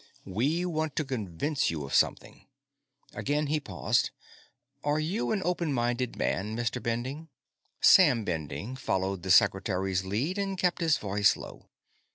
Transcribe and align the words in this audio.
We 0.25 0.65
want 0.65 0.95
to 0.95 1.05
convince 1.05 1.69
you 1.69 1.83
of 1.85 1.93
something." 1.93 2.47
Again 3.13 3.45
he 3.45 3.59
paused. 3.59 4.09
"Are 4.83 4.99
you 4.99 5.31
an 5.31 5.43
open 5.45 5.71
minded 5.71 6.15
man, 6.15 6.57
Mr. 6.57 6.81
Bending?" 6.81 7.29
Sam 7.81 8.25
Bending 8.25 8.75
followed 8.77 9.21
the 9.21 9.29
Secretary's 9.29 10.03
lead, 10.03 10.39
and 10.39 10.57
kept 10.57 10.81
his 10.81 10.97
voice 10.97 11.37
low. 11.37 11.69